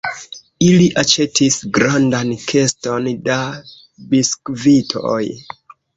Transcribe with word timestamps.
Ili 0.67 0.85
aĉetis 1.01 1.57
grandan 1.75 2.31
keston 2.53 3.11
da 3.29 3.37
biskvitoj. 4.15 5.23